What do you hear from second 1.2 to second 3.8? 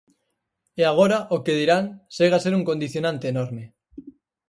o que dirán segue a ser un condicionante enorme.